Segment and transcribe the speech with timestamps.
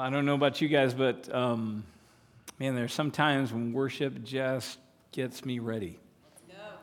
[0.00, 1.84] Well, I don't know about you guys, but um,
[2.58, 4.78] man, there's some times when worship just
[5.12, 5.98] gets me ready.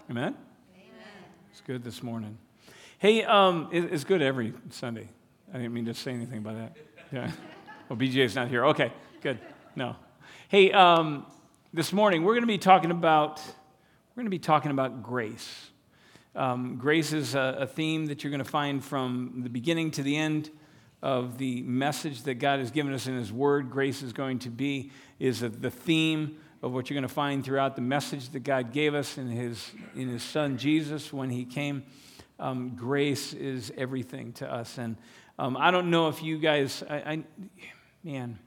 [0.07, 0.35] Amen?
[0.75, 0.93] Amen.
[1.51, 2.37] It's good this morning.
[2.99, 5.09] Hey, um, it, it's good every Sunday.
[5.51, 6.77] I didn't mean to say anything about that.
[7.11, 7.31] Yeah.
[7.89, 8.67] Well, BJ's not here.
[8.67, 9.39] Okay, good.
[9.75, 9.95] No.
[10.49, 11.25] Hey, um,
[11.73, 15.71] this morning we're going to be talking about we're going to be talking about grace.
[16.35, 20.03] Um, grace is a, a, theme that you're going to find from the beginning to
[20.03, 20.51] the end
[21.01, 23.69] of the message that God has given us in His Word.
[23.69, 27.75] Grace is going to be is the theme of what you're going to find throughout
[27.75, 31.83] the message that God gave us in His in His Son Jesus when He came.
[32.39, 34.95] Um, grace is everything to us, and
[35.39, 37.23] um, I don't know if you guys, I, I,
[38.03, 38.39] man,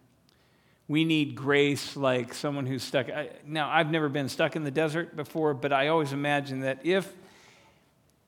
[0.89, 3.09] we need grace like someone who's stuck.
[3.09, 6.85] I, now, I've never been stuck in the desert before, but I always imagine that
[6.85, 7.13] if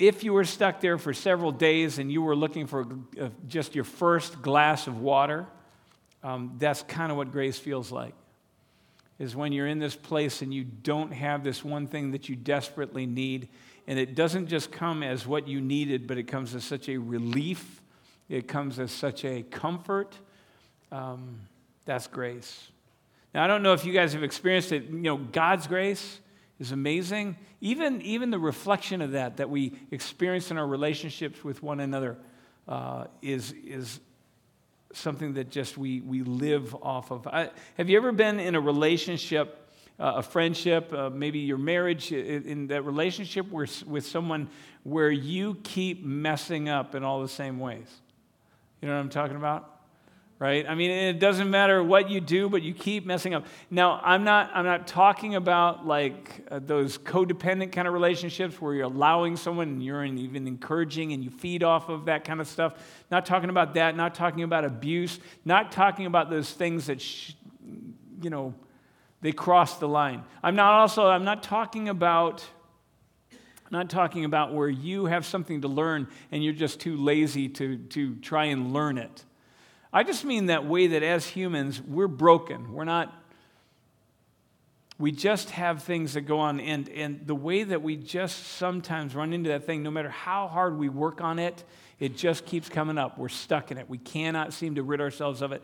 [0.03, 2.85] if you were stuck there for several days and you were looking for
[3.21, 5.47] uh, just your first glass of water,
[6.25, 8.13] um, that's kind of what grace feels like.
[9.21, 12.35] Is when you're in this place and you don't have this one thing that you
[12.35, 13.49] desperately need,
[13.87, 16.97] and it doesn't just come as what you needed, but it comes as such a
[16.97, 17.81] relief,
[18.29, 20.19] it comes as such a comfort.
[20.91, 21.39] Um,
[21.85, 22.73] that's grace.
[23.33, 24.87] Now, I don't know if you guys have experienced it.
[24.87, 26.19] You know, God's grace
[26.63, 27.37] is amazing.
[27.61, 32.17] Even, even the reflection of that, that we experience in our relationships with one another,
[32.69, 33.99] uh, is, is
[34.93, 37.27] something that just we, we live off of.
[37.27, 42.13] I, have you ever been in a relationship, uh, a friendship, uh, maybe your marriage,
[42.13, 44.49] in, in that relationship with someone
[44.85, 47.89] where you keep messing up in all the same ways?
[48.81, 49.82] You know what I'm talking about?
[50.43, 50.69] Right?
[50.69, 53.47] I mean, it doesn't matter what you do, but you keep messing up.
[53.71, 58.75] Now, I'm not, I'm not talking about like uh, those codependent kind of relationships where
[58.75, 62.49] you're allowing someone and you're even encouraging and you feed off of that kind of
[62.49, 62.75] stuff.
[63.09, 67.35] Not talking about that, not talking about abuse, not talking about those things that, sh-
[68.21, 68.53] you know,
[69.21, 70.25] they cross the line.
[70.43, 72.45] I'm not also, I'm not talking about
[73.71, 77.79] not talking about where you have something to learn and you're just too lazy to,
[77.79, 79.25] to try and learn it.
[79.93, 82.73] I just mean that way that as humans, we're broken.
[82.73, 83.13] We're not,
[84.99, 86.61] we just have things that go on.
[86.61, 90.49] And, and the way that we just sometimes run into that thing, no matter how
[90.49, 91.63] hard we work on it,
[92.01, 93.19] it just keeps coming up.
[93.19, 93.89] We're stuck in it.
[93.89, 95.63] We cannot seem to rid ourselves of it.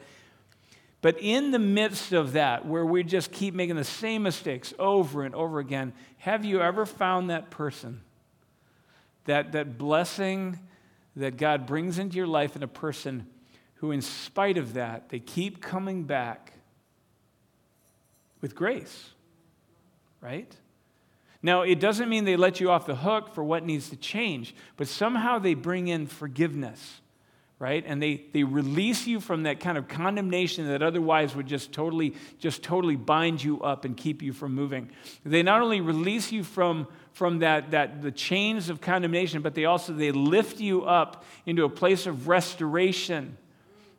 [1.01, 5.23] But in the midst of that, where we just keep making the same mistakes over
[5.23, 8.03] and over again, have you ever found that person?
[9.25, 10.59] That, that blessing
[11.17, 13.27] that God brings into your life in a person
[13.79, 16.53] who, in spite of that, they keep coming back
[18.41, 19.11] with grace,
[20.21, 20.53] right?
[21.43, 24.55] Now, it doesn't mean they let you off the hook for what needs to change,
[24.77, 27.01] but somehow they bring in forgiveness,
[27.61, 27.85] right?
[27.87, 32.17] And they, they release you from that kind of condemnation that otherwise would just totally,
[32.41, 34.91] just totally bind you up and keep you from moving.
[35.25, 39.67] They not only release you from, from that, that the chains of condemnation, but they
[39.67, 43.37] also they lift you up into a place of restoration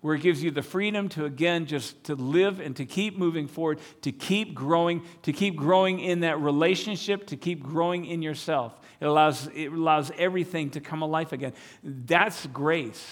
[0.01, 3.47] where it gives you the freedom to again just to live and to keep moving
[3.47, 8.79] forward to keep growing to keep growing in that relationship to keep growing in yourself.
[8.99, 11.53] It allows it allows everything to come alive again.
[11.83, 13.05] That's grace.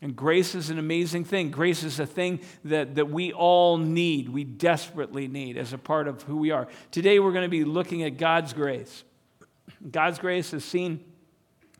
[0.00, 1.50] And grace is an amazing thing.
[1.50, 6.08] Grace is a thing that, that we all need we desperately need as a part
[6.08, 6.68] of who we are.
[6.90, 9.02] Today we're going to be looking at god's grace.
[9.90, 11.04] God's grace is seen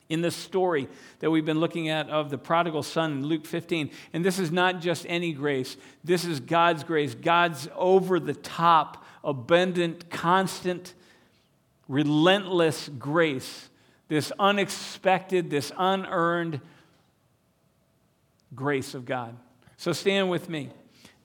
[0.09, 0.89] in this story
[1.21, 3.91] that we've been looking at of the prodigal son in Luke 15.
[4.13, 9.05] And this is not just any grace, this is God's grace, God's over the top,
[9.23, 10.95] abundant, constant,
[11.89, 13.71] relentless grace,
[14.09, 16.61] this unexpected, this unearned
[18.55, 19.37] grace of God.
[19.77, 20.71] So stand with me.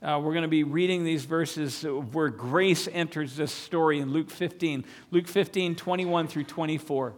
[0.02, 4.30] Uh, we're going to be reading these verses where grace enters this story in Luke
[4.30, 4.84] 15.
[5.10, 7.12] Luke 15, 21 through 24.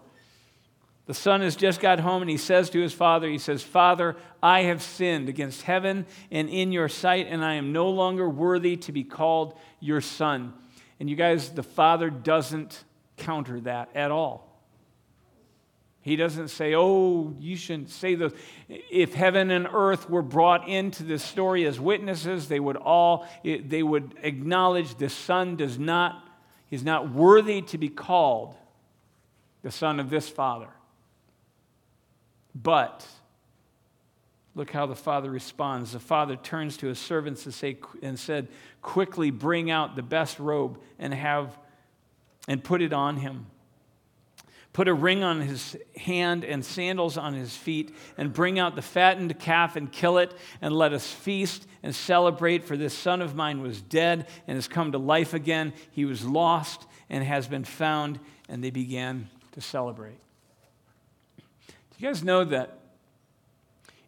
[1.12, 4.16] The son has just got home and he says to his father, He says, Father,
[4.42, 8.78] I have sinned against heaven and in your sight, and I am no longer worthy
[8.78, 10.54] to be called your son.
[10.98, 12.84] And you guys, the father doesn't
[13.18, 14.58] counter that at all.
[16.00, 18.32] He doesn't say, Oh, you shouldn't say those.
[18.70, 23.82] If heaven and earth were brought into this story as witnesses, they would all, they
[23.82, 26.26] would acknowledge the son does not,
[26.70, 28.54] he's not worthy to be called
[29.60, 30.70] the son of this father.
[32.54, 33.06] But
[34.54, 35.92] look how the father responds.
[35.92, 38.48] The father turns to his servants and, say, and said,
[38.82, 41.58] Quickly bring out the best robe and have
[42.48, 43.46] and put it on him.
[44.72, 48.82] Put a ring on his hand and sandals on his feet, and bring out the
[48.82, 50.32] fattened calf and kill it,
[50.62, 52.64] and let us feast and celebrate.
[52.64, 55.74] For this son of mine was dead and has come to life again.
[55.90, 58.18] He was lost and has been found.
[58.48, 60.21] And they began to celebrate.
[61.98, 62.78] Do you guys know that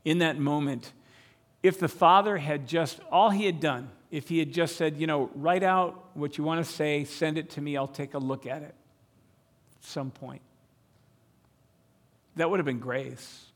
[0.04, 0.92] in that moment,
[1.62, 5.06] if the father had just, all he had done, if he had just said, you
[5.06, 8.18] know, write out what you want to say, send it to me, I'll take a
[8.18, 8.74] look at it at
[9.84, 10.42] some point.
[12.36, 13.46] That would have been grace.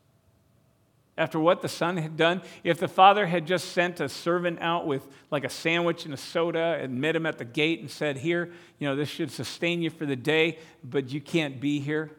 [1.17, 4.87] After what the son had done, if the father had just sent a servant out
[4.87, 8.19] with like a sandwich and a soda and met him at the gate and said,
[8.19, 12.13] Here, you know, this should sustain you for the day, but you can't be here,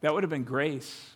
[0.00, 1.14] that would have been grace.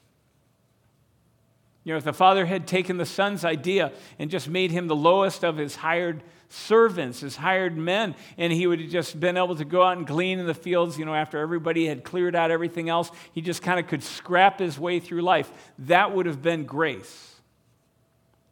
[1.84, 4.96] You know, if the father had taken the son's idea and just made him the
[4.96, 9.56] lowest of his hired servants, his hired men, and he would have just been able
[9.56, 12.50] to go out and glean in the fields, you know, after everybody had cleared out
[12.50, 15.50] everything else, he just kind of could scrap his way through life.
[15.80, 17.40] That would have been grace.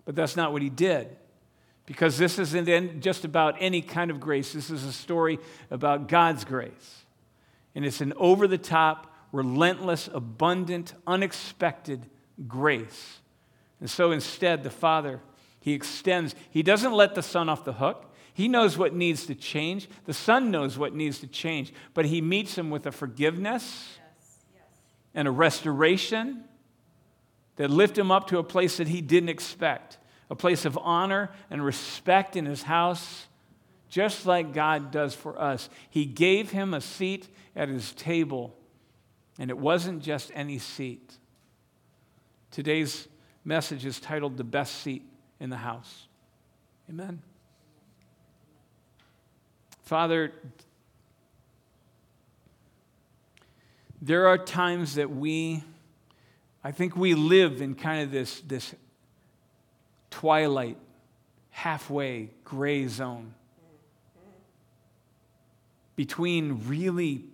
[0.04, 1.16] But that's not what he did.
[1.86, 4.52] Because this isn't just about any kind of grace.
[4.52, 5.38] This is a story
[5.70, 7.04] about God's grace.
[7.74, 12.06] And it's an over the top, relentless, abundant, unexpected
[12.46, 13.20] grace
[13.80, 15.20] and so instead, the Father,
[15.60, 18.06] He extends, He doesn't let the Son off the hook.
[18.32, 19.88] He knows what needs to change.
[20.04, 21.72] The Son knows what needs to change.
[21.94, 24.62] But He meets him with a forgiveness yes, yes.
[25.14, 26.44] and a restoration
[27.56, 29.98] that lift him up to a place that he didn't expect
[30.30, 33.26] a place of honor and respect in his house,
[33.90, 35.68] just like God does for us.
[35.90, 38.56] He gave him a seat at his table,
[39.40, 41.16] and it wasn't just any seat.
[42.50, 43.08] Today's
[43.42, 45.02] message is titled The Best Seat
[45.40, 46.06] in the House.
[46.90, 47.22] Amen.
[49.82, 50.30] Father,
[54.02, 55.64] there are times that we,
[56.62, 58.74] I think we live in kind of this, this
[60.10, 60.76] twilight,
[61.48, 63.32] halfway gray zone
[65.96, 67.24] between really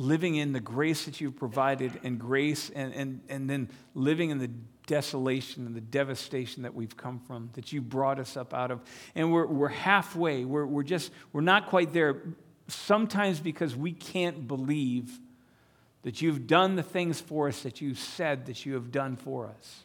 [0.00, 4.38] living in the grace that you've provided and grace and, and, and then living in
[4.38, 4.48] the
[4.86, 8.80] desolation and the devastation that we've come from, that you brought us up out of.
[9.14, 10.46] And we're, we're halfway.
[10.46, 12.22] We're, we're just, we're not quite there.
[12.66, 15.20] Sometimes because we can't believe
[16.02, 19.48] that you've done the things for us that you said that you have done for
[19.48, 19.84] us.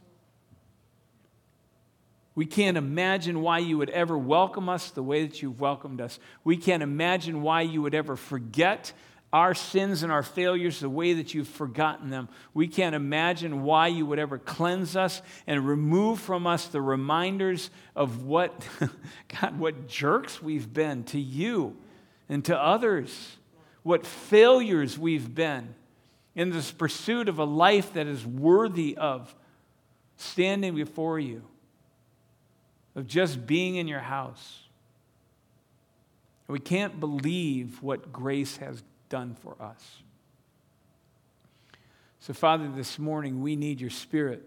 [2.36, 6.20] We can't imagine why you would ever welcome us the way that you've welcomed us.
[6.46, 8.94] We can't imagine why you would ever forget
[9.36, 12.30] our sins and our failures the way that you've forgotten them.
[12.54, 17.70] We can't imagine why you would ever cleanse us and remove from us the reminders
[17.98, 18.66] of what,
[19.42, 21.76] God, what jerks we've been to you
[22.30, 23.36] and to others,
[23.84, 25.76] what failures we've been
[26.34, 29.36] in this pursuit of a life that is worthy of
[30.16, 31.44] standing before you,
[32.96, 34.62] of just being in your house.
[36.48, 38.82] We can't believe what grace has
[39.16, 40.02] done for us.
[42.20, 44.46] So, Father, this morning we need your Spirit.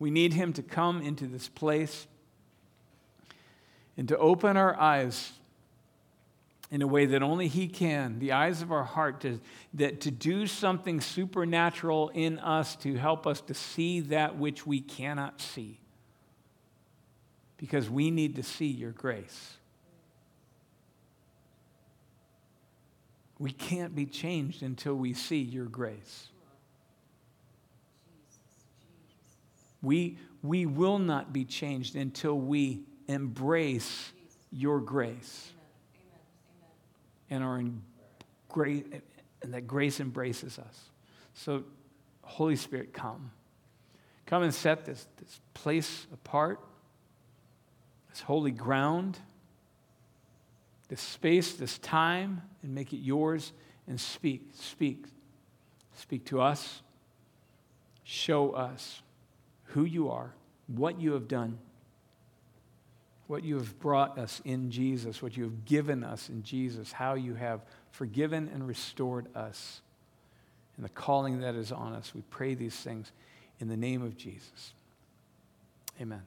[0.00, 2.08] We need Him to come into this place
[3.96, 5.30] and to open our eyes
[6.72, 9.38] in a way that only He can, the eyes of our heart, to,
[9.74, 14.80] that, to do something supernatural in us to help us to see that which we
[14.80, 15.78] cannot see.
[17.58, 19.52] Because we need to see your grace.
[23.40, 26.28] We can't be changed until we see your grace.
[29.80, 34.12] We, we will not be changed until we embrace
[34.52, 35.52] your grace
[37.30, 37.80] and are in
[38.50, 39.02] great
[39.42, 40.90] and that grace embraces us.
[41.32, 41.64] So,
[42.20, 43.30] Holy Spirit, come.
[44.26, 46.60] Come and set this, this place apart,
[48.10, 49.18] this holy ground
[50.90, 53.52] this space, this time, and make it yours
[53.86, 54.50] and speak.
[54.54, 55.06] Speak.
[55.94, 56.82] Speak to us.
[58.02, 59.00] Show us
[59.66, 60.34] who you are,
[60.66, 61.58] what you have done,
[63.28, 67.14] what you have brought us in Jesus, what you have given us in Jesus, how
[67.14, 67.60] you have
[67.92, 69.80] forgiven and restored us,
[70.74, 72.12] and the calling that is on us.
[72.16, 73.12] We pray these things
[73.60, 74.74] in the name of Jesus.
[76.00, 76.22] Amen.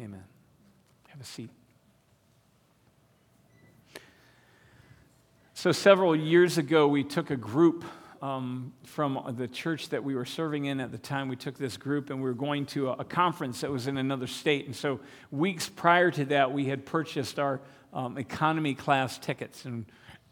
[0.00, 0.14] Amen.
[0.14, 0.24] Amen.
[1.10, 1.50] Have a seat.
[5.60, 7.84] So, several years ago, we took a group
[8.22, 11.26] um, from the church that we were serving in at the time.
[11.26, 13.96] We took this group and we were going to a, a conference that was in
[13.96, 14.66] another state.
[14.66, 15.00] And so,
[15.32, 17.60] weeks prior to that, we had purchased our
[17.92, 19.64] um, economy class tickets.
[19.64, 19.86] And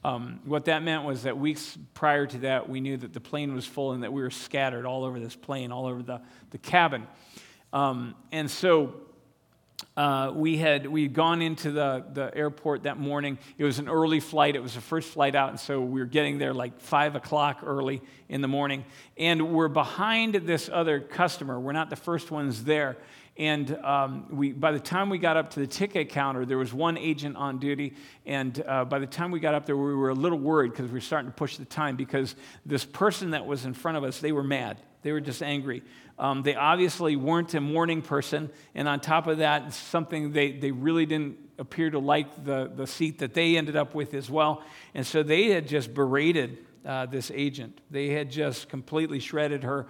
[0.04, 3.52] Um, what that meant was that weeks prior to that, we knew that the plane
[3.52, 6.58] was full and that we were scattered all over this plane, all over the, the
[6.58, 7.04] cabin.
[7.72, 8.94] Um, and so
[9.96, 13.38] uh, we had we had gone into the, the airport that morning.
[13.56, 14.54] It was an early flight.
[14.54, 17.60] It was the first flight out, and so we were getting there like five o'clock
[17.64, 18.84] early in the morning.
[19.16, 21.58] And we're behind this other customer.
[21.58, 22.98] We're not the first ones there.
[23.38, 26.72] And um, we, by the time we got up to the ticket counter, there was
[26.72, 27.94] one agent on duty.
[28.24, 30.86] And uh, by the time we got up there, we were a little worried because
[30.86, 32.34] we were starting to push the time because
[32.64, 34.78] this person that was in front of us, they were mad.
[35.02, 35.82] They were just angry.
[36.18, 38.50] Um, they obviously weren't a morning person.
[38.74, 42.86] And on top of that, something they, they really didn't appear to like the, the
[42.86, 44.62] seat that they ended up with as well.
[44.94, 49.86] And so they had just berated uh, this agent, they had just completely shredded her.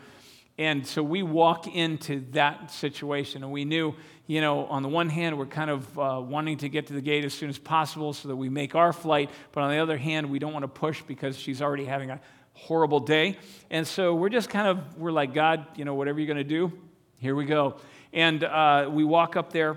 [0.59, 3.95] And so we walk into that situation, and we knew,
[4.26, 7.02] you know, on the one hand, we're kind of uh, wanting to get to the
[7.02, 9.99] gate as soon as possible so that we make our flight, but on the other
[9.99, 12.18] hand, we don't want to push because she's already having a
[12.57, 13.39] horrible day.
[13.71, 16.45] And so we're just kind of, we're like, God, you know, whatever you're going to
[16.45, 16.73] do,
[17.19, 17.77] here we go.
[18.13, 19.77] And uh, we walk up there,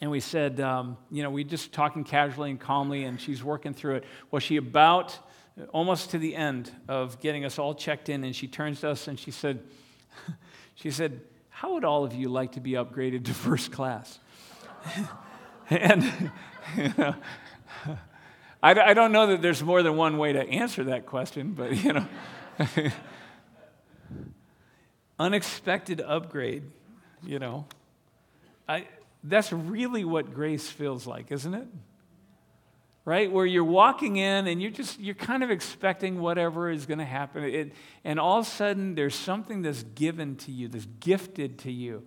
[0.00, 3.74] and we said, um, you know, we just talking casually and calmly, and she's working
[3.74, 4.04] through it.
[4.30, 5.18] Well, she about
[5.72, 9.08] almost to the end of getting us all checked in, and she turns to us
[9.08, 9.62] and she said,
[10.74, 14.18] she said, how would all of you like to be upgraded to first class?
[15.70, 16.02] and
[16.76, 17.14] you know,
[18.62, 21.76] I, I don't know that there's more than one way to answer that question, but
[21.82, 22.06] you know,
[25.18, 26.64] unexpected upgrade,
[27.24, 27.66] you know,
[28.68, 28.86] I,
[29.24, 31.66] that's really what grace feels like, isn't it?
[33.04, 33.32] right?
[33.32, 37.04] Where you're walking in and you're just you're kind of expecting whatever is going to
[37.04, 37.44] happen.
[37.44, 37.72] It,
[38.04, 42.06] and all of a sudden there's something that's given to you that's gifted to you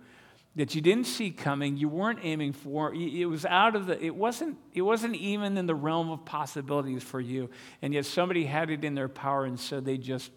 [0.56, 4.14] that you didn't see coming you weren't aiming for it was out of the it
[4.14, 7.50] wasn't it wasn't even in the realm of possibilities for you
[7.82, 10.30] and yet somebody had it in their power and so they just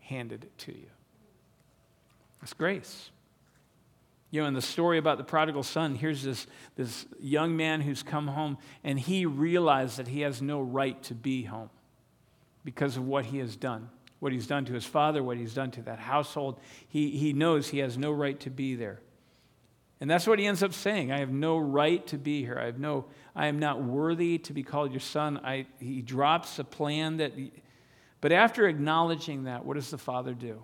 [0.00, 0.90] handed it to you
[2.42, 3.10] it's grace
[4.30, 6.46] you know, in the story about the prodigal son, here's this,
[6.76, 11.14] this young man who's come home, and he realized that he has no right to
[11.14, 11.70] be home
[12.64, 13.90] because of what he has done.
[14.20, 16.60] What he's done to his father, what he's done to that household.
[16.88, 19.00] He, he knows he has no right to be there.
[20.00, 21.12] And that's what he ends up saying.
[21.12, 22.58] I have no right to be here.
[22.58, 23.04] I have no,
[23.36, 25.38] I am not worthy to be called your son.
[25.44, 27.32] I, he drops a plan that,
[28.22, 30.62] but after acknowledging that, what does the father do?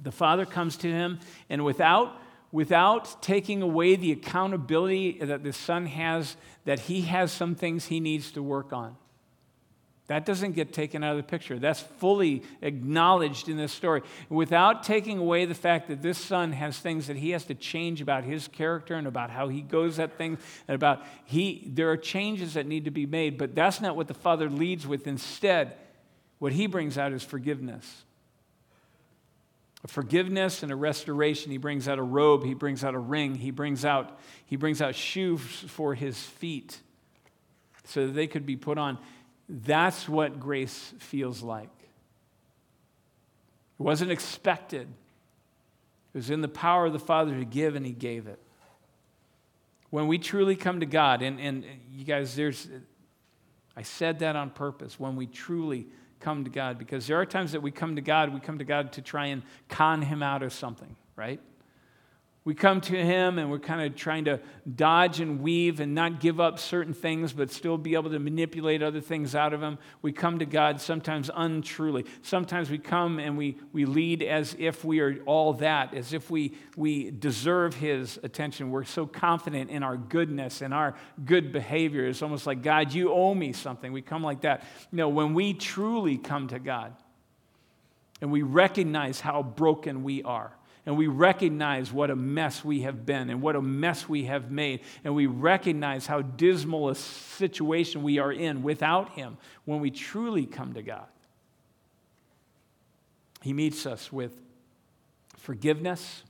[0.00, 2.20] The father comes to him, and without,
[2.52, 6.36] without taking away the accountability that the son has,
[6.66, 8.96] that he has some things he needs to work on.
[10.08, 11.58] That doesn't get taken out of the picture.
[11.58, 14.02] That's fully acknowledged in this story.
[14.28, 18.00] Without taking away the fact that this son has things that he has to change
[18.00, 21.96] about his character and about how he goes at things and about he there are
[21.96, 25.08] changes that need to be made, but that's not what the father leads with.
[25.08, 25.74] Instead,
[26.38, 28.04] what he brings out is forgiveness
[29.84, 31.52] a forgiveness and a restoration.
[31.52, 34.82] He brings out a robe, he brings out a ring, he brings out, he brings
[34.82, 36.80] out shoes for his feet
[37.84, 38.98] so that they could be put on.
[39.48, 41.70] That's what grace feels like.
[43.78, 44.88] It wasn't expected.
[46.14, 48.40] It was in the power of the Father to give, and He gave it.
[49.90, 52.68] When we truly come to God, and, and you guys, there's,
[53.76, 54.98] I said that on purpose.
[54.98, 55.86] When we truly
[56.20, 58.64] come to God because there are times that we come to God, we come to
[58.64, 61.40] God to try and con Him out of something, right?
[62.46, 64.38] We come to Him and we're kind of trying to
[64.72, 68.84] dodge and weave and not give up certain things, but still be able to manipulate
[68.84, 69.78] other things out of Him.
[70.00, 72.06] We come to God sometimes untruly.
[72.22, 76.30] Sometimes we come and we, we lead as if we are all that, as if
[76.30, 78.70] we, we deserve His attention.
[78.70, 82.06] We're so confident in our goodness and our good behavior.
[82.06, 83.92] It's almost like, God, you owe me something.
[83.92, 84.62] We come like that.
[84.92, 86.94] You know, when we truly come to God
[88.20, 90.55] and we recognize how broken we are
[90.86, 94.52] and we recognize what a mess we have been and what a mess we have
[94.52, 99.90] made, and we recognize how dismal a situation we are in without Him when we
[99.90, 101.06] truly come to God.
[103.42, 104.40] He meets us with
[105.36, 106.22] forgiveness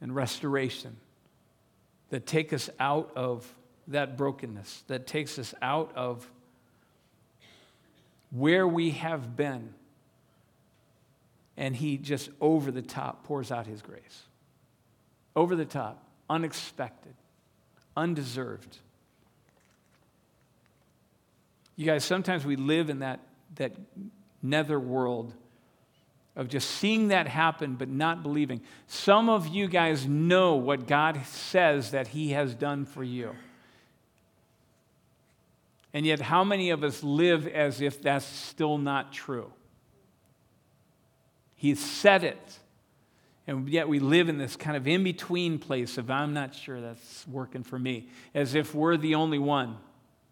[0.00, 0.96] and restoration
[2.10, 3.54] that take us out of
[3.86, 6.28] that brokenness, that takes us out of
[8.30, 9.72] where we have been
[11.58, 14.22] and he just over the top pours out his grace.
[15.34, 17.14] Over the top, unexpected,
[17.96, 18.78] undeserved.
[21.74, 23.20] You guys, sometimes we live in that,
[23.56, 23.72] that
[24.40, 25.34] nether world
[26.36, 28.60] of just seeing that happen but not believing.
[28.86, 33.34] Some of you guys know what God says that He has done for you.
[35.92, 39.52] And yet, how many of us live as if that's still not true?
[41.58, 42.58] He said it.
[43.46, 46.80] And yet we live in this kind of in between place of, I'm not sure
[46.80, 49.76] that's working for me, as if we're the only one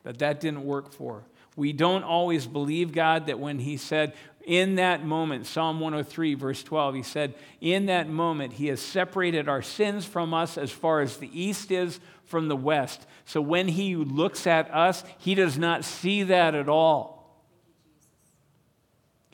[0.04, 1.25] that that didn't work for.
[1.56, 4.14] We don't always believe God that when He said,
[4.45, 9.49] in that moment, Psalm 103, verse 12, He said, In that moment, He has separated
[9.49, 13.04] our sins from us as far as the east is from the west.
[13.25, 17.15] So when He looks at us, He does not see that at all.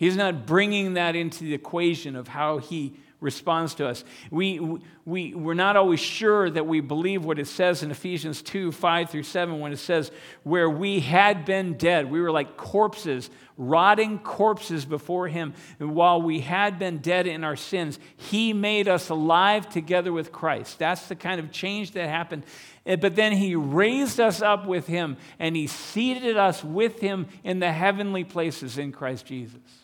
[0.02, 4.02] He's not bringing that into the equation of how He responds to us.
[4.32, 4.58] We,
[5.04, 9.10] we, we're not always sure that we believe what it says in Ephesians 2 5
[9.10, 10.10] through 7 when it says,
[10.42, 15.54] Where we had been dead, we were like corpses, rotting corpses before Him.
[15.78, 20.32] And while we had been dead in our sins, He made us alive together with
[20.32, 20.80] Christ.
[20.80, 22.42] That's the kind of change that happened.
[22.84, 27.60] But then He raised us up with Him and He seated us with Him in
[27.60, 29.81] the heavenly places in Christ Jesus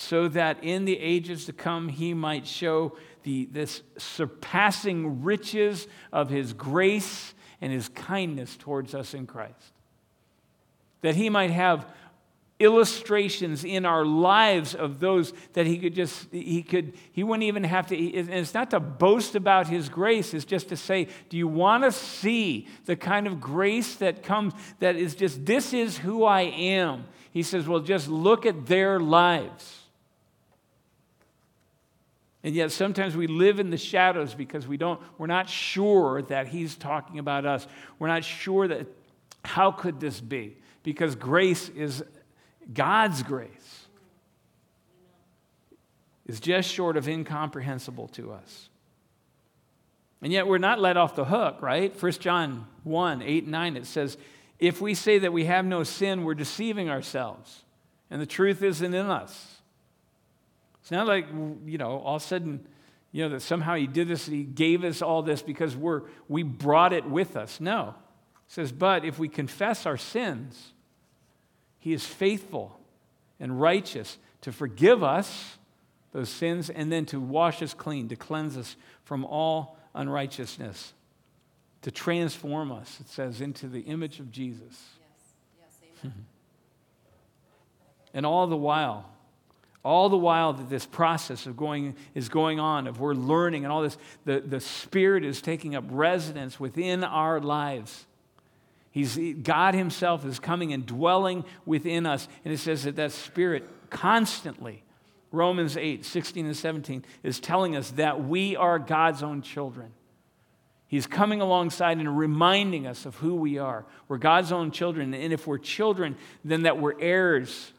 [0.00, 6.30] so that in the ages to come he might show the, this surpassing riches of
[6.30, 9.74] his grace and his kindness towards us in Christ.
[11.02, 11.86] That he might have
[12.58, 17.64] illustrations in our lives of those that he could just he could he wouldn't even
[17.64, 21.38] have to and it's not to boast about his grace it's just to say do
[21.38, 25.96] you want to see the kind of grace that comes that is just this is
[25.96, 29.79] who i am he says well just look at their lives
[32.42, 36.48] and yet sometimes we live in the shadows because we don't, we're not sure that
[36.48, 37.66] he's talking about us.
[37.98, 38.86] We're not sure that,
[39.44, 40.56] how could this be?
[40.82, 42.02] Because grace is
[42.72, 43.86] God's grace
[46.26, 48.68] is just short of incomprehensible to us.
[50.22, 52.00] And yet we're not let off the hook, right?
[52.00, 54.16] 1 John 1 8 and 9, it says,
[54.58, 57.64] If we say that we have no sin, we're deceiving ourselves,
[58.10, 59.59] and the truth isn't in us.
[60.90, 61.28] It's not like,
[61.66, 62.66] you know, all of a sudden,
[63.12, 66.02] you know, that somehow he did this, and he gave us all this because we're,
[66.26, 67.60] we brought it with us.
[67.60, 67.94] No.
[68.48, 70.72] It says, but if we confess our sins,
[71.78, 72.80] he is faithful
[73.38, 75.58] and righteous to forgive us
[76.10, 78.74] those sins and then to wash us clean, to cleanse us
[79.04, 80.92] from all unrighteousness,
[81.82, 84.88] to transform us, it says, into the image of Jesus.
[85.60, 86.12] Yes, yes,
[88.12, 89.08] and all the while,
[89.82, 93.72] all the while that this process of going is going on, of we're learning and
[93.72, 98.06] all this, the, the Spirit is taking up residence within our lives.
[98.90, 102.28] He's, God Himself is coming and dwelling within us.
[102.44, 104.82] And it says that that Spirit constantly,
[105.32, 109.92] Romans 8, 16 and 17, is telling us that we are God's own children.
[110.88, 113.86] He's coming alongside and reminding us of who we are.
[114.08, 115.14] We're God's own children.
[115.14, 117.72] And if we're children, then that we're heirs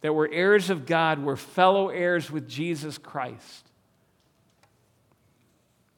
[0.00, 3.68] that we're heirs of God, we're fellow heirs with Jesus Christ.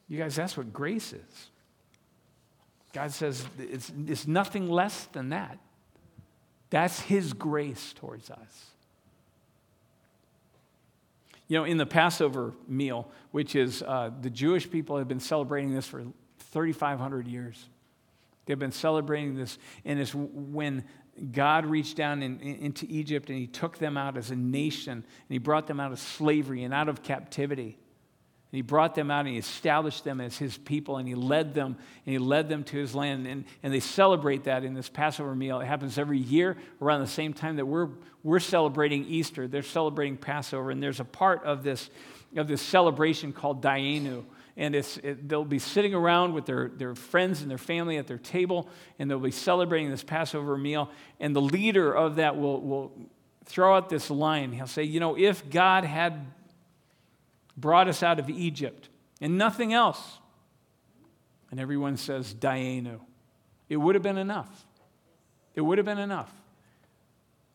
[0.09, 1.51] You guys, that's what grace is.
[2.93, 5.59] God says it's, it's nothing less than that.
[6.71, 8.67] That's His grace towards us.
[11.47, 15.75] You know, in the Passover meal, which is uh, the Jewish people have been celebrating
[15.75, 16.05] this for
[16.51, 17.69] 3,500 years.
[18.47, 20.85] They've been celebrating this, and it's when
[21.33, 24.93] God reached down in, in, into Egypt and he took them out as a nation
[24.93, 27.79] and he brought them out of slavery and out of captivity.
[28.53, 31.55] And he brought them out and he established them as his people and he led
[31.55, 33.27] them and he led them to his land.
[33.27, 35.61] And, and they celebrate that in this Passover meal.
[35.61, 37.91] It happens every year around the same time that we're,
[38.25, 39.47] we're celebrating Easter.
[39.47, 40.71] They're celebrating Passover.
[40.71, 41.91] And there's a part of this,
[42.35, 44.25] of this celebration called Dayenu
[44.61, 48.19] and it, they'll be sitting around with their, their friends and their family at their
[48.19, 48.69] table,
[48.99, 50.91] and they'll be celebrating this Passover meal.
[51.19, 52.93] And the leader of that will, will
[53.47, 54.53] throw out this line.
[54.53, 56.27] He'll say, You know, if God had
[57.57, 60.19] brought us out of Egypt and nothing else,
[61.51, 63.01] and everyone says, Dayenu,
[63.71, 64.67] it would have been enough.
[65.55, 66.31] It would have been enough.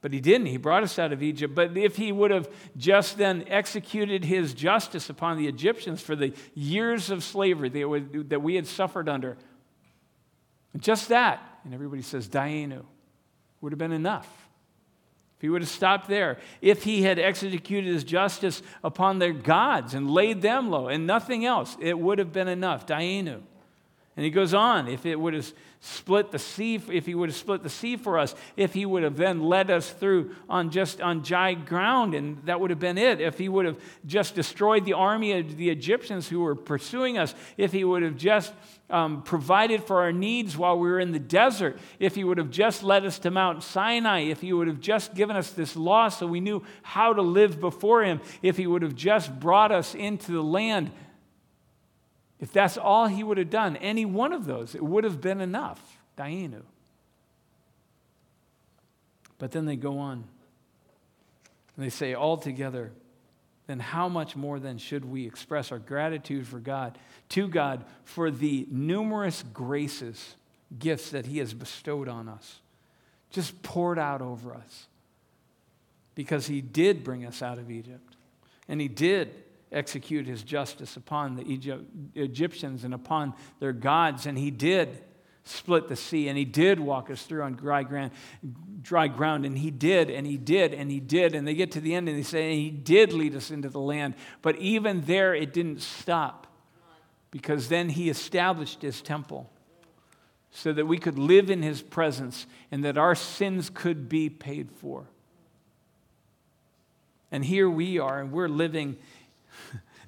[0.05, 0.45] But he didn't.
[0.45, 1.55] He brought us out of Egypt.
[1.55, 6.31] But if he would have just then executed his justice upon the Egyptians for the
[6.53, 9.35] years of slavery that we had suffered under,
[10.77, 12.83] just that, and everybody says, Dayenu,
[13.61, 14.27] would have been enough.
[15.37, 19.95] If he would have stopped there, if he had executed his justice upon their gods
[19.95, 22.85] and laid them low and nothing else, it would have been enough.
[22.85, 23.41] Dayenu.
[24.17, 25.51] And he goes on, if it would have
[25.81, 29.03] split the sea, if he would have split the sea for us, if he would
[29.03, 32.97] have then led us through on just on dry ground, and that would have been
[32.97, 33.19] it.
[33.19, 37.35] If he would have just destroyed the army of the Egyptians who were pursuing us,
[37.57, 38.53] if he would have just
[38.89, 42.51] um, provided for our needs while we were in the desert, if he would have
[42.51, 46.07] just led us to Mount Sinai, if he would have just given us this law
[46.07, 49.93] so we knew how to live before him, if he would have just brought us
[49.93, 50.89] into the land
[52.39, 55.41] if that's all he would have done, any one of those, it would have been
[55.41, 55.97] enough.
[56.17, 56.61] Dayenu.
[59.37, 60.23] But then they go on
[61.75, 62.91] and they say, altogether,
[63.67, 66.97] then how much more then should we express our gratitude for God,
[67.29, 70.35] to God, for the numerous graces,
[70.77, 72.59] gifts that He has bestowed on us,
[73.31, 74.87] just poured out over us?
[76.13, 78.15] Because He did bring us out of Egypt,
[78.67, 79.33] and He did
[79.71, 81.81] execute his justice upon the
[82.15, 84.25] Egyptians and upon their gods.
[84.25, 85.01] And he did
[85.43, 88.11] split the sea, and he did walk us through on dry ground,
[88.81, 91.35] dry ground, and he did, and he did, and he did.
[91.35, 93.79] And they get to the end and they say, he did lead us into the
[93.79, 94.15] land.
[94.41, 96.47] But even there, it didn't stop
[97.29, 99.51] because then he established his temple
[100.49, 104.71] so that we could live in his presence and that our sins could be paid
[104.71, 105.05] for.
[107.29, 108.95] And here we are, and we're living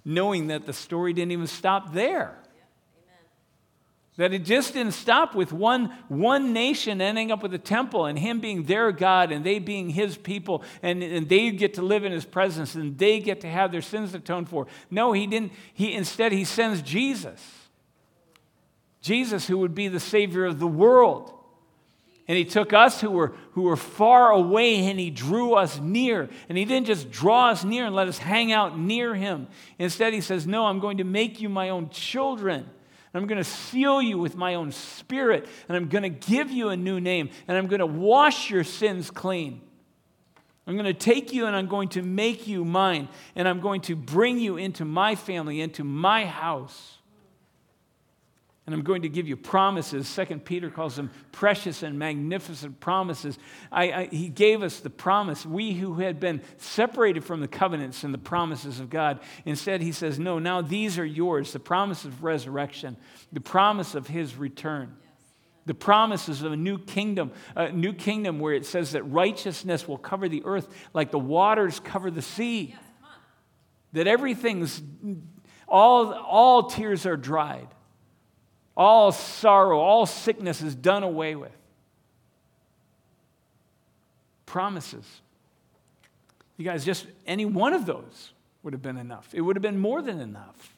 [0.07, 2.33] knowing that the story didn't even stop there.
[4.15, 8.17] That it just didn't stop with one, one nation ending up with a temple and
[8.17, 12.03] him being their God and they being his people and, and they get to live
[12.03, 14.65] in his presence and they get to have their sins atoned for.
[14.89, 15.51] No, he didn't.
[15.73, 17.39] He, instead, he sends Jesus.
[19.01, 21.36] Jesus, who would be the Savior of the world.
[22.27, 26.27] And he took us who were, who were far away and he drew us near.
[26.49, 29.47] And he didn't just draw us near and let us hang out near him.
[29.79, 32.69] Instead, he says, No, I'm going to make you my own children.
[33.13, 35.47] I'm going to seal you with my own spirit.
[35.67, 37.29] And I'm going to give you a new name.
[37.47, 39.61] And I'm going to wash your sins clean.
[40.67, 43.07] I'm going to take you and I'm going to make you mine.
[43.35, 46.96] And I'm going to bring you into my family, into my house.
[48.67, 50.09] And I'm going to give you promises.
[50.09, 53.39] Second Peter calls them precious and magnificent promises.
[53.71, 55.45] I, I, he gave us the promise.
[55.45, 59.21] We who had been separated from the covenants and the promises of God.
[59.45, 62.97] Instead, he says, No, now these are yours the promise of resurrection,
[63.31, 64.97] the promise of his return.
[65.65, 69.97] The promises of a new kingdom, a new kingdom where it says that righteousness will
[69.97, 72.69] cover the earth like the waters cover the sea.
[72.69, 72.79] Yes,
[73.93, 74.81] that everything's,
[75.69, 77.67] all, all tears are dried
[78.77, 81.51] all sorrow, all sickness is done away with.
[84.45, 85.05] Promises.
[86.57, 89.29] You guys, just any one of those would have been enough.
[89.33, 90.75] It would have been more than enough.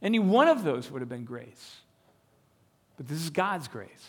[0.00, 1.80] Any one of those would have been grace.
[2.96, 4.08] But this is God's grace.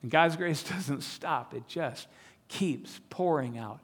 [0.00, 2.08] And God's grace doesn't stop, it just
[2.48, 3.80] keeps pouring out,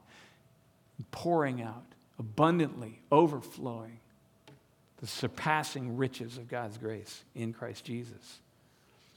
[1.11, 1.83] pouring out
[2.17, 3.99] abundantly, overflowing
[5.03, 8.39] the surpassing riches of God's grace in Christ Jesus.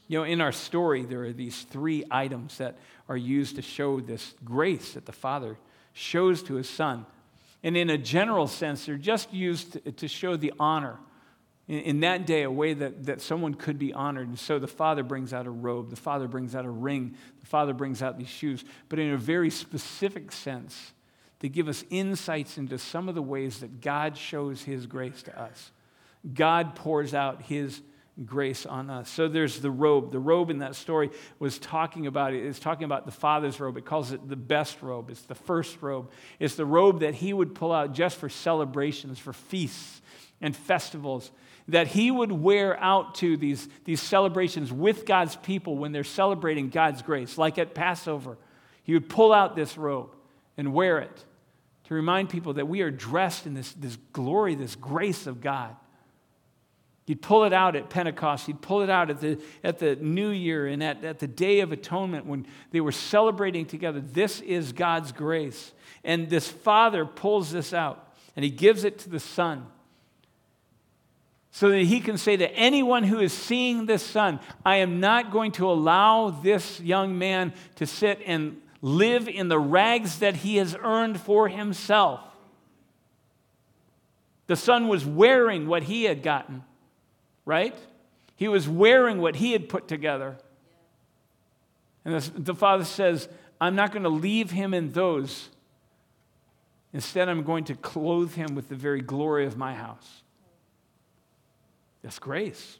[0.09, 2.75] You know, in our story, there are these three items that
[3.07, 5.57] are used to show this grace that the Father
[5.93, 7.05] shows to his Son.
[7.63, 10.97] And in a general sense, they're just used to, show the honor.
[11.69, 14.27] In, that day, a way that, that someone could be honored.
[14.27, 17.47] And so the Father brings out a robe, the Father brings out a ring, the
[17.47, 18.65] Father brings out these shoes.
[18.89, 20.91] But in a very specific sense,
[21.39, 25.41] they give us insights into some of the ways that God shows his grace to
[25.41, 25.71] us.
[26.33, 27.81] God pours out his
[28.25, 29.09] grace on us.
[29.09, 30.11] So there's the robe.
[30.11, 32.43] The robe in that story was talking about it.
[32.43, 33.77] It's talking about the Father's robe.
[33.77, 35.09] It calls it the best robe.
[35.09, 36.09] It's the first robe.
[36.39, 40.01] It's the robe that he would pull out just for celebrations, for feasts
[40.41, 41.31] and festivals.
[41.67, 46.69] That he would wear out to these, these celebrations with God's people when they're celebrating
[46.69, 48.37] God's grace, like at Passover.
[48.83, 50.15] He would pull out this robe
[50.55, 51.25] and wear it
[51.85, 55.75] to remind people that we are dressed in this, this glory, this grace of God.
[57.07, 58.47] He'd pull it out at Pentecost.
[58.47, 61.61] He'd pull it out at the, at the New Year and at, at the Day
[61.61, 64.01] of Atonement when they were celebrating together.
[64.01, 65.71] This is God's grace.
[66.03, 69.65] And this Father pulls this out and he gives it to the Son
[71.49, 75.31] so that he can say to anyone who is seeing this Son, I am not
[75.31, 80.57] going to allow this young man to sit and live in the rags that he
[80.57, 82.19] has earned for himself.
[84.47, 86.65] The Son was wearing what he had gotten
[87.47, 87.73] right?
[88.35, 90.37] He was wearing what he had put together.
[92.03, 93.29] And the Father says,
[93.59, 95.49] I'm not going to leave him in those.
[96.93, 100.23] Instead, I'm going to clothe him with the very glory of my house.
[102.03, 102.79] That's grace.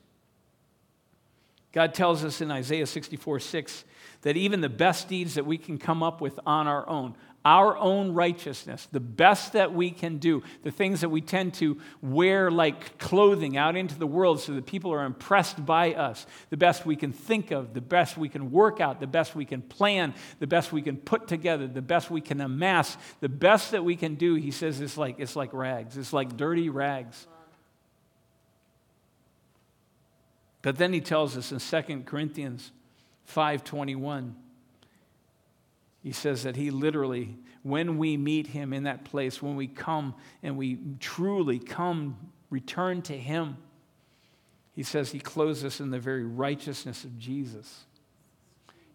[1.71, 3.85] God tells us in Isaiah 64 6
[4.23, 7.15] that even the best deeds that we can come up with on our own,
[7.47, 11.77] our own righteousness, the best that we can do, the things that we tend to
[12.01, 16.57] wear like clothing out into the world so that people are impressed by us, the
[16.57, 19.61] best we can think of, the best we can work out, the best we can
[19.61, 23.85] plan, the best we can put together, the best we can amass, the best that
[23.85, 25.95] we can do, he says, it's like, it's like rags.
[25.95, 27.27] It's like dirty rags.
[30.63, 32.73] But then he tells us in 2 Corinthians
[33.33, 34.33] 5:21
[36.07, 40.15] he says that he literally when we meet him in that place when we come
[40.41, 42.17] and we truly come
[42.49, 43.57] return to him
[44.77, 47.85] he says he clothes us in the very righteousness of Jesus.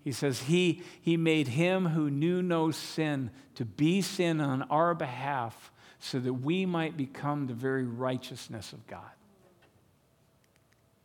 [0.05, 4.95] He says he, he made him who knew no sin to be sin on our
[4.95, 9.11] behalf so that we might become the very righteousness of God.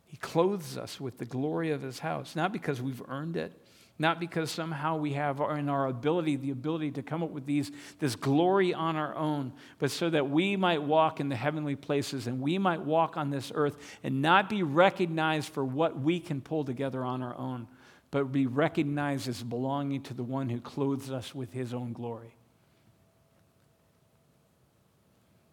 [0.06, 3.60] He clothes us with the glory of his house, not because we've earned it,
[3.98, 7.72] not because somehow we have in our ability the ability to come up with these,
[7.98, 12.26] this glory on our own, but so that we might walk in the heavenly places
[12.26, 16.40] and we might walk on this earth and not be recognized for what we can
[16.40, 17.66] pull together on our own,
[18.10, 22.34] but be recognized as belonging to the one who clothes us with his own glory.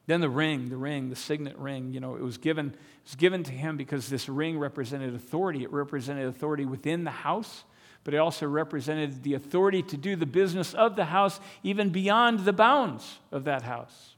[0.07, 3.15] Then the ring, the ring, the signet ring, you know, it was given, it was
[3.15, 5.63] given to him because this ring represented authority.
[5.63, 7.63] It represented authority within the house,
[8.05, 12.39] but it also represented the authority to do the business of the house, even beyond
[12.39, 14.15] the bounds of that house.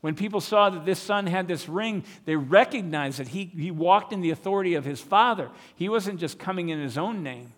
[0.00, 4.12] When people saw that this son had this ring, they recognized that he, he walked
[4.12, 5.50] in the authority of his father.
[5.76, 7.52] He wasn't just coming in his own name,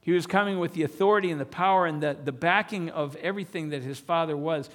[0.00, 3.70] he was coming with the authority and the power and the, the backing of everything
[3.70, 4.70] that his father was.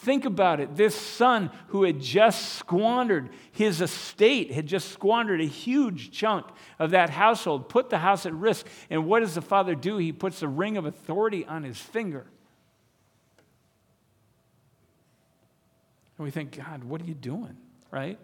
[0.00, 0.76] Think about it.
[0.76, 6.46] This son who had just squandered his estate, had just squandered a huge chunk
[6.78, 8.66] of that household, put the house at risk.
[8.88, 9.98] And what does the father do?
[9.98, 12.24] He puts a ring of authority on his finger.
[16.16, 17.58] And we think, God, what are you doing?
[17.90, 18.18] Right?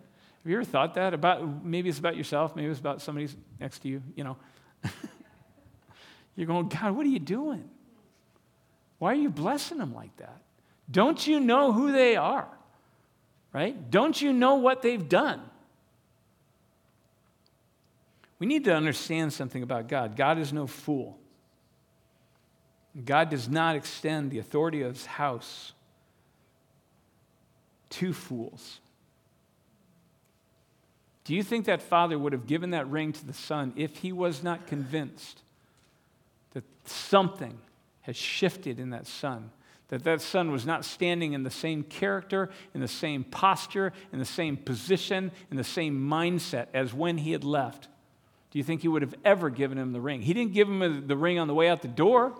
[0.44, 3.28] Have you ever thought that about maybe it's about yourself, maybe it's about somebody
[3.60, 4.38] next to you, you know?
[6.36, 7.68] You're going, God, what are you doing?
[8.98, 10.40] Why are you blessing them like that?
[10.90, 12.48] Don't you know who they are?
[13.52, 13.90] Right?
[13.90, 15.40] Don't you know what they've done?
[18.38, 20.16] We need to understand something about God.
[20.16, 21.18] God is no fool.
[23.04, 25.72] God does not extend the authority of his house
[27.90, 28.80] to fools.
[31.24, 34.12] Do you think that father would have given that ring to the son if he
[34.12, 35.42] was not convinced
[36.52, 37.58] that something
[38.02, 39.50] has shifted in that son
[39.88, 44.18] that that son was not standing in the same character, in the same posture, in
[44.18, 47.88] the same position, in the same mindset as when he had left.
[48.50, 50.22] Do you think he would have ever given him the ring?
[50.22, 52.34] He didn't give him the ring on the way out the door.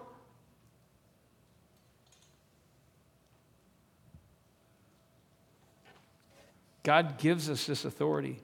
[6.83, 8.41] God gives us this authority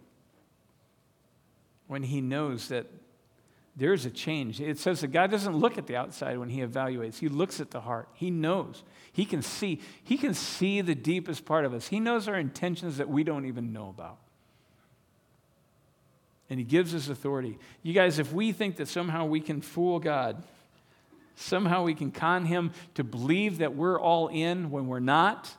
[1.87, 2.87] when he knows that
[3.75, 4.61] there's a change.
[4.61, 7.19] It says that God doesn't look at the outside when he evaluates.
[7.19, 8.09] He looks at the heart.
[8.13, 8.83] He knows.
[9.13, 9.81] He can see.
[10.05, 11.89] He can see the deepest part of us.
[11.89, 14.19] He knows our intentions that we don't even know about.
[16.51, 17.59] And he gives us authority.
[17.83, 20.43] You guys, if we think that somehow we can fool God,
[21.35, 25.51] somehow we can con him to believe that we're all in when we're not,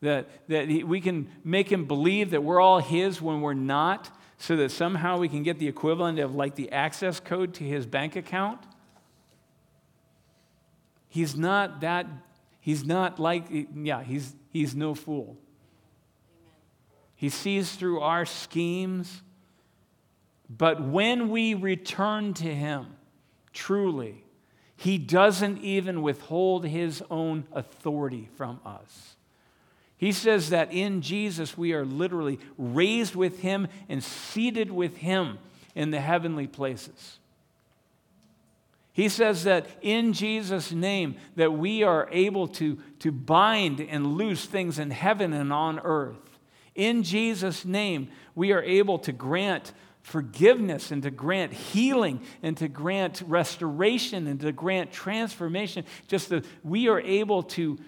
[0.00, 4.10] that, that we can make him believe that we're all his when we're not,
[4.40, 7.84] so that somehow we can get the equivalent of like the access code to his
[7.84, 8.58] bank account.
[11.10, 12.06] He's not that,
[12.58, 15.36] he's not like, yeah, he's, he's no fool.
[17.14, 19.22] He sees through our schemes.
[20.48, 22.86] But when we return to him,
[23.52, 24.24] truly,
[24.74, 29.16] he doesn't even withhold his own authority from us.
[30.00, 35.38] He says that in Jesus we are literally raised with him and seated with him
[35.74, 37.18] in the heavenly places.
[38.94, 44.46] He says that in Jesus' name that we are able to, to bind and loose
[44.46, 46.38] things in heaven and on earth.
[46.74, 52.68] In Jesus' name, we are able to grant forgiveness and to grant healing and to
[52.68, 55.84] grant restoration and to grant transformation.
[56.08, 57.78] Just that we are able to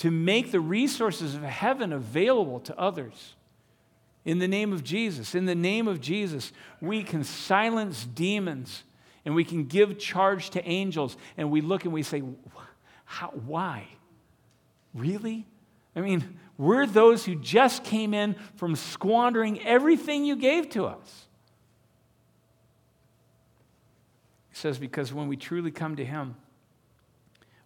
[0.00, 3.34] to make the resources of heaven available to others.
[4.24, 8.82] In the name of Jesus, in the name of Jesus, we can silence demons
[9.26, 11.18] and we can give charge to angels.
[11.36, 12.22] And we look and we say,
[13.04, 13.88] How, why?
[14.94, 15.46] Really?
[15.94, 21.26] I mean, we're those who just came in from squandering everything you gave to us.
[24.48, 26.36] He says, Because when we truly come to Him,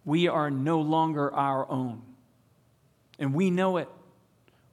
[0.03, 2.01] we are no longer our own.
[3.19, 3.89] And we know it.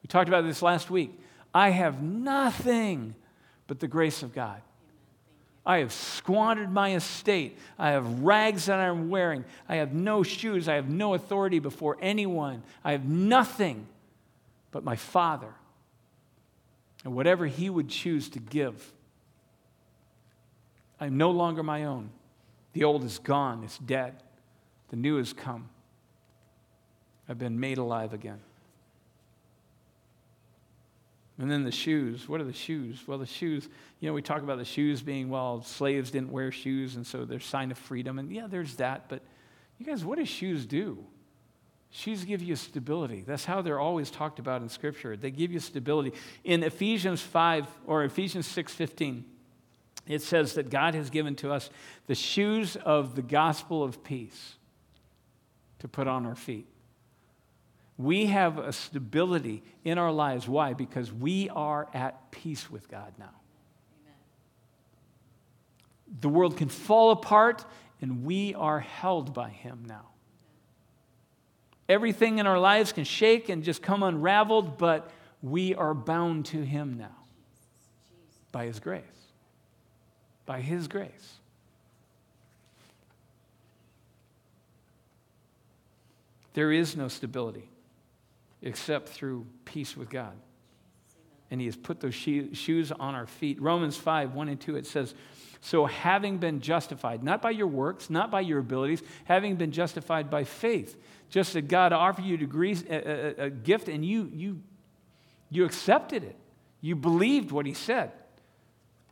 [0.03, 1.19] We talked about this last week.
[1.55, 3.15] I have nothing
[3.67, 4.61] but the grace of God.
[5.65, 7.57] I have squandered my estate.
[7.79, 9.45] I have rags that I'm wearing.
[9.69, 10.69] I have no shoes.
[10.69, 12.65] I have no authority before anyone.
[12.83, 13.87] I have nothing
[14.73, 15.55] but my Father
[17.05, 18.93] and whatever He would choose to give.
[20.99, 22.11] I'm no longer my own.
[22.73, 24.23] The old is gone, it's dead.
[24.89, 25.69] The new has come.
[27.33, 28.41] I've been made alive again.
[31.39, 32.29] And then the shoes.
[32.29, 33.05] What are the shoes?
[33.07, 36.53] Well, the shoes, you know, we talk about the shoes being, well, slaves didn't wear
[36.53, 38.19] shoes, and so they're sign of freedom.
[38.19, 39.09] And yeah, there's that.
[39.09, 39.23] But
[39.79, 41.07] you guys, what do shoes do?
[41.91, 43.25] Shoes give you stability.
[43.27, 45.17] That's how they're always talked about in Scripture.
[45.17, 46.13] They give you stability.
[46.45, 49.25] In Ephesians 5 or Ephesians 6:15,
[50.07, 51.71] it says that God has given to us
[52.09, 54.57] the shoes of the gospel of peace
[55.79, 56.67] to put on our feet.
[57.99, 60.49] We have a stability in our lives.
[60.49, 60.73] Why?
[60.73, 63.31] Because we are at peace with God now.
[64.03, 64.17] Amen.
[66.21, 67.65] The world can fall apart,
[68.01, 70.09] and we are held by Him now.
[71.89, 75.11] Everything in our lives can shake and just come unraveled, but
[75.43, 77.17] we are bound to Him now
[78.51, 79.03] by His grace.
[80.47, 81.35] By His grace.
[86.55, 87.69] There is no stability
[88.63, 90.33] except through peace with God.
[91.51, 93.61] And He has put those shoes on our feet.
[93.61, 95.15] Romans 5 1 and 2, it says,
[95.61, 100.31] So having been justified, not by your works, not by your abilities, having been justified
[100.31, 100.97] by faith,
[101.29, 104.63] just that God offered you a, a, a gift and you, you,
[105.51, 106.37] you accepted it.
[106.81, 108.13] You believed what He said.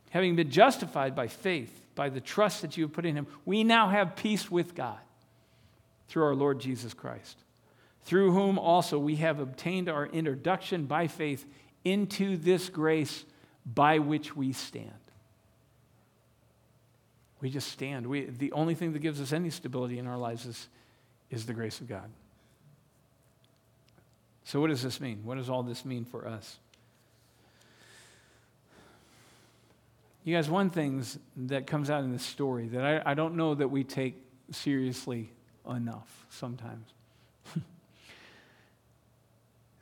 [0.09, 3.63] Having been justified by faith, by the trust that you have put in Him, we
[3.63, 4.99] now have peace with God
[6.07, 7.37] through our Lord Jesus Christ
[8.03, 11.45] through whom also we have obtained our introduction by faith
[11.83, 13.25] into this grace
[13.65, 14.91] by which we stand.
[17.41, 18.05] We just stand.
[18.07, 20.67] We, the only thing that gives us any stability in our lives is,
[21.29, 22.09] is the grace of God.
[24.43, 25.21] So, what does this mean?
[25.23, 26.57] What does all this mean for us?
[30.23, 31.03] You guys, one thing
[31.35, 35.31] that comes out in this story that I, I don't know that we take seriously
[35.67, 36.87] enough sometimes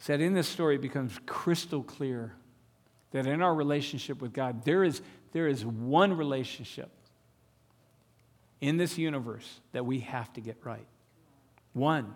[0.07, 2.33] that in this story it becomes crystal clear
[3.12, 6.89] that in our relationship with God, there is, there is one relationship
[8.62, 10.85] in this universe that we have to get right.
[11.73, 12.15] One,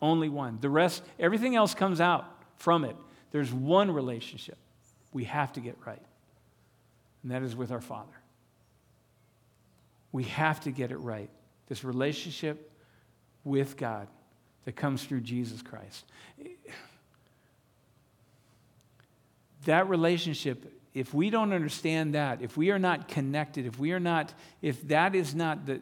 [0.00, 0.58] only one.
[0.60, 2.96] The rest, everything else comes out from it.
[3.32, 4.58] There's one relationship
[5.12, 6.02] we have to get right,
[7.22, 8.08] and that is with our Father.
[10.12, 11.30] We have to get it right.
[11.68, 12.72] This relationship
[13.44, 14.08] with God
[14.64, 16.04] that comes through Jesus Christ
[19.64, 24.00] that relationship, if we don't understand that, if we are not connected, if we are
[24.00, 25.80] not, if that is not the,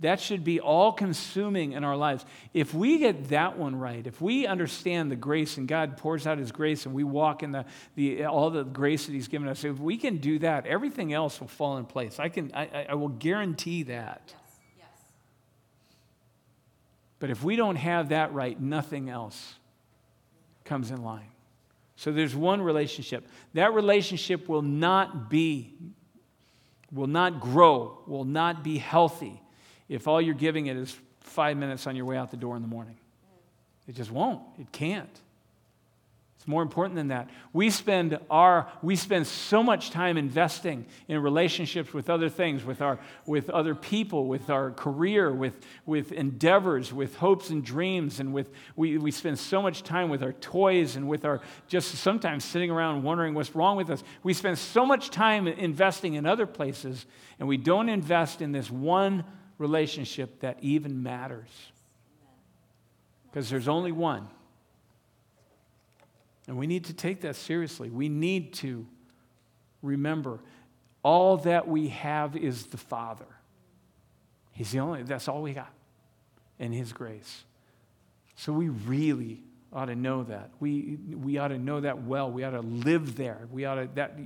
[0.00, 2.24] that should be all consuming in our lives.
[2.54, 6.38] If we get that one right, if we understand the grace and God pours out
[6.38, 7.64] His grace and we walk in the,
[7.96, 11.40] the, all the grace that He's given us, if we can do that, everything else
[11.40, 12.20] will fall in place.
[12.20, 14.22] I, can, I, I will guarantee that.
[14.26, 14.36] Yes.
[14.78, 14.86] Yes.
[17.18, 19.54] But if we don't have that right, nothing else
[20.64, 21.30] comes in line.
[21.98, 23.26] So there's one relationship.
[23.54, 25.74] That relationship will not be,
[26.92, 29.42] will not grow, will not be healthy
[29.88, 32.62] if all you're giving it is five minutes on your way out the door in
[32.62, 32.96] the morning.
[33.88, 34.40] It just won't.
[34.60, 35.10] It can't
[36.48, 37.28] more important than that.
[37.52, 42.80] We spend, our, we spend so much time investing in relationships with other things, with,
[42.80, 48.32] our, with other people, with our career, with, with endeavors, with hopes and dreams, and
[48.32, 52.44] with, we, we spend so much time with our toys and with our just sometimes
[52.44, 54.02] sitting around wondering what's wrong with us.
[54.22, 57.04] We spend so much time investing in other places,
[57.38, 59.24] and we don't invest in this one
[59.58, 61.50] relationship that even matters.
[63.30, 64.28] Because there's only one.
[66.48, 67.90] And we need to take that seriously.
[67.90, 68.86] We need to
[69.82, 70.40] remember
[71.04, 73.26] all that we have is the Father.
[74.52, 75.70] He's the only, that's all we got
[76.58, 77.44] in His grace.
[78.34, 79.42] So we really
[79.72, 80.50] ought to know that.
[80.58, 82.30] We, we ought to know that well.
[82.30, 83.46] We ought to live there.
[83.52, 84.18] We ought to, that,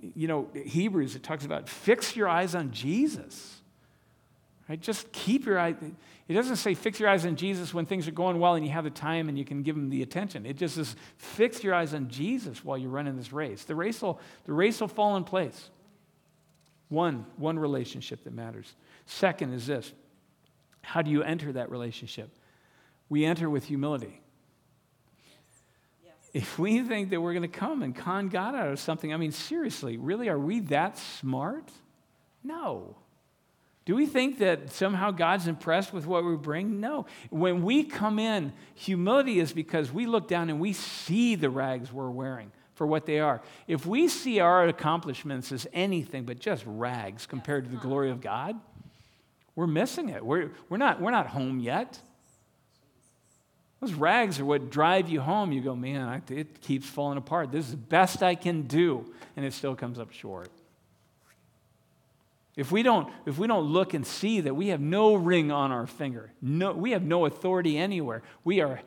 [0.00, 3.61] you know, Hebrews, it talks about fix your eyes on Jesus.
[4.68, 4.80] Right?
[4.80, 5.74] Just keep your eye.
[6.28, 8.72] It doesn't say fix your eyes on Jesus when things are going well and you
[8.72, 10.46] have the time and you can give him the attention.
[10.46, 13.64] It just says fix your eyes on Jesus while you're running this race.
[13.64, 15.70] The race will, the race will fall in place.
[16.88, 18.74] One, one relationship that matters.
[19.06, 19.92] Second is this
[20.82, 22.30] how do you enter that relationship?
[23.08, 24.20] We enter with humility.
[26.32, 29.18] If we think that we're going to come and con God out of something, I
[29.18, 31.70] mean, seriously, really, are we that smart?
[32.42, 32.96] No.
[33.84, 36.78] Do we think that somehow God's impressed with what we bring?
[36.80, 37.06] No.
[37.30, 41.92] When we come in, humility is because we look down and we see the rags
[41.92, 43.42] we're wearing for what they are.
[43.66, 48.20] If we see our accomplishments as anything but just rags compared to the glory of
[48.20, 48.58] God,
[49.56, 50.24] we're missing it.
[50.24, 51.98] We're, we're, not, we're not home yet.
[53.80, 55.50] Those rags are what drive you home.
[55.50, 57.50] You go, man, it keeps falling apart.
[57.50, 60.50] This is the best I can do, and it still comes up short.
[62.54, 65.72] If we don't, if we don't look and see that we have no ring on
[65.72, 68.80] our finger, no, we have no authority anywhere, we are,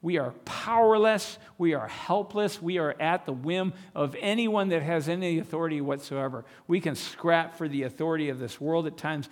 [0.00, 5.08] we are powerless, we are helpless, we are at the whim of anyone that has
[5.08, 6.44] any authority whatsoever.
[6.66, 9.28] We can scrap for the authority of this world at times.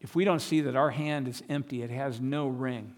[0.00, 2.94] If we don't see that our hand is empty, it has no ring,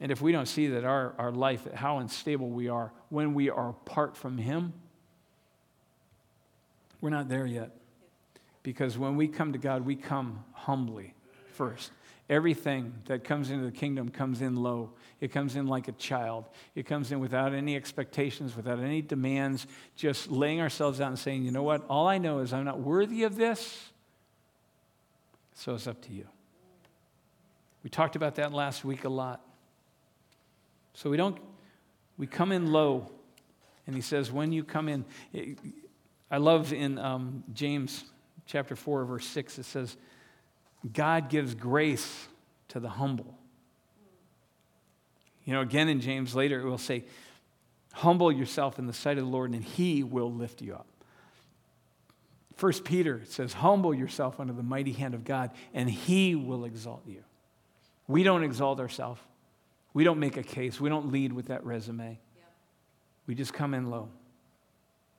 [0.00, 3.50] and if we don't see that our, our life, how unstable we are when we
[3.50, 4.72] are apart from Him,
[7.00, 7.70] we're not there yet.
[8.62, 11.14] Because when we come to God, we come humbly
[11.54, 11.92] first.
[12.28, 14.92] Everything that comes into the kingdom comes in low.
[15.20, 16.44] It comes in like a child.
[16.74, 21.42] It comes in without any expectations, without any demands, just laying ourselves out and saying,
[21.42, 21.84] you know what?
[21.88, 23.90] All I know is I'm not worthy of this.
[25.54, 26.26] So it's up to you.
[27.82, 29.40] We talked about that last week a lot.
[30.94, 31.38] So we don't,
[32.16, 33.10] we come in low.
[33.86, 35.04] And he says, when you come in,
[36.30, 38.04] I love in um, James
[38.46, 39.96] chapter 4, verse 6, it says,
[40.92, 42.28] God gives grace
[42.68, 43.36] to the humble.
[45.44, 47.04] You know, again in James later, it will say,
[47.92, 50.86] Humble yourself in the sight of the Lord, and he will lift you up.
[52.54, 57.02] First Peter says, Humble yourself under the mighty hand of God, and he will exalt
[57.06, 57.24] you.
[58.06, 59.20] We don't exalt ourselves.
[59.92, 60.80] We don't make a case.
[60.80, 62.10] We don't lead with that resume.
[62.10, 62.18] Yep.
[63.26, 64.08] We just come in low.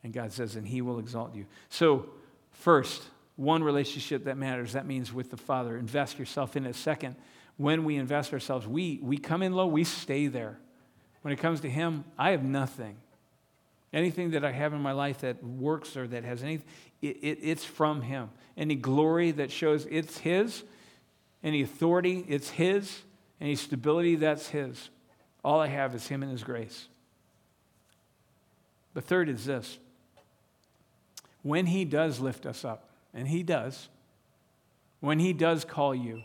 [0.03, 1.45] And God says, and He will exalt you.
[1.69, 2.09] So,
[2.51, 3.03] first,
[3.35, 5.77] one relationship that matters, that means with the Father.
[5.77, 6.75] Invest yourself in it.
[6.75, 7.15] Second,
[7.57, 10.57] when we invest ourselves, we, we come in low, we stay there.
[11.21, 12.97] When it comes to Him, I have nothing.
[13.93, 16.65] Anything that I have in my life that works or that has anything,
[17.01, 18.29] it, it, it's from Him.
[18.57, 20.63] Any glory that shows it's His,
[21.43, 23.01] any authority, it's His,
[23.39, 24.89] any stability, that's His.
[25.43, 26.87] All I have is Him and His grace.
[28.93, 29.77] The third is this
[31.43, 33.89] when He does lift us up, and He does,
[34.99, 36.23] when He does call you,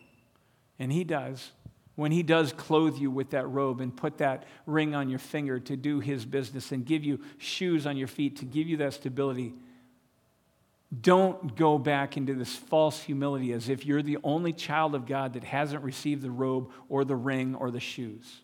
[0.79, 1.53] and He does,
[1.95, 5.59] when He does clothe you with that robe and put that ring on your finger
[5.61, 8.93] to do His business and give you shoes on your feet to give you that
[8.93, 9.55] stability,
[11.01, 15.33] don't go back into this false humility as if you're the only child of God
[15.33, 18.43] that hasn't received the robe or the ring or the shoes.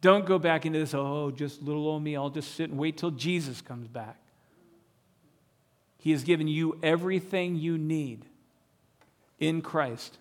[0.00, 2.96] Don't go back into this, oh, just little old me, I'll just sit and wait
[2.96, 4.16] till Jesus comes back.
[6.00, 8.24] He has given you everything you need
[9.38, 10.16] in Christ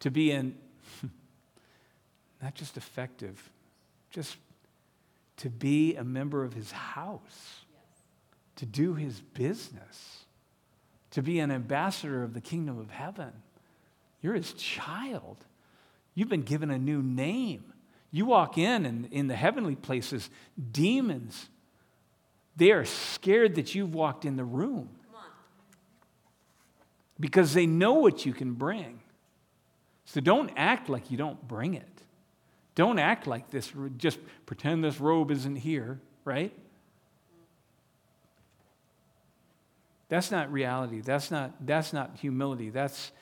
[0.00, 0.56] to be in,
[2.42, 3.50] not just effective,
[4.10, 4.36] just
[5.38, 7.64] to be a member of his house,
[8.56, 10.24] to do his business,
[11.10, 13.32] to be an ambassador of the kingdom of heaven.
[14.22, 15.36] You're his child.
[16.14, 17.74] You've been given a new name.
[18.10, 20.30] You walk in, and in the heavenly places,
[20.72, 21.50] demons
[22.58, 24.88] they are scared that you've walked in the room
[27.20, 29.00] because they know what you can bring.
[30.04, 32.02] So don't act like you don't bring it.
[32.74, 36.52] Don't act like this, just pretend this robe isn't here, right?
[40.08, 41.00] That's not reality.
[41.00, 42.70] That's not, that's not humility.
[42.70, 43.12] That's,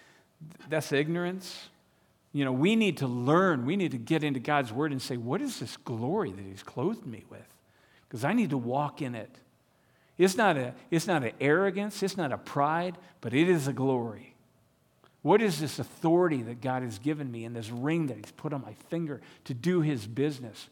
[0.70, 1.68] that's ignorance.
[2.32, 3.66] You know, we need to learn.
[3.66, 6.62] We need to get into God's word and say, what is this glory that He's
[6.62, 7.55] clothed me with?
[8.08, 9.30] Because I need to walk in it.
[10.18, 13.72] It's not, a, it's not an arrogance, it's not a pride, but it is a
[13.72, 14.34] glory.
[15.22, 18.52] What is this authority that God has given me and this ring that He's put
[18.52, 20.68] on my finger to do His business?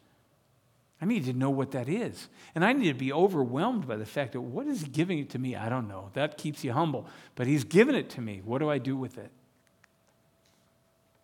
[1.03, 2.29] I need to know what that is.
[2.55, 5.31] And I need to be overwhelmed by the fact that what is He giving it
[5.31, 5.57] to me?
[5.57, 6.11] I don't know.
[6.15, 7.07] That keeps you humble.
[7.35, 8.41] But He's given it to me.
[8.45, 9.31] What do I do with it?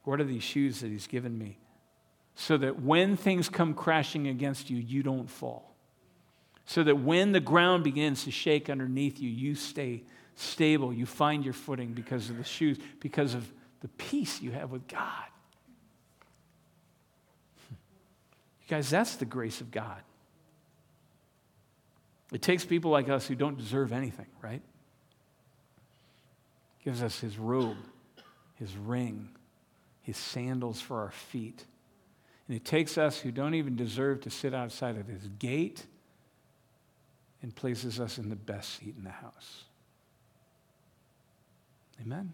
[0.04, 1.56] What are these shoes that He's given me?
[2.34, 5.69] So that when things come crashing against you, you don't fall
[6.66, 10.02] so that when the ground begins to shake underneath you, you stay
[10.36, 10.92] stable.
[10.92, 13.50] You find your footing because of the shoes, because of
[13.80, 15.24] the peace you have with God.
[17.70, 17.76] You
[18.68, 20.00] guys, that's the grace of God.
[22.32, 24.62] It takes people like us who don't deserve anything, right?
[26.84, 27.76] Gives us his robe,
[28.54, 29.30] his ring,
[30.02, 31.64] his sandals for our feet.
[32.46, 35.84] And it takes us who don't even deserve to sit outside of his gate
[37.42, 39.64] and places us in the best seat in the house.
[42.00, 42.32] Amen.